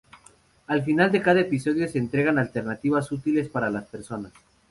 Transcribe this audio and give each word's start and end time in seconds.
Al 0.65 0.81
final 0.83 1.11
de 1.11 1.21
cada 1.21 1.41
episodio 1.41 1.87
se 1.87 1.99
entregan 1.99 2.39
alternativas 2.39 3.11
útiles 3.11 3.49
para 3.49 3.69
las 3.69 3.83
personas. 3.83 4.31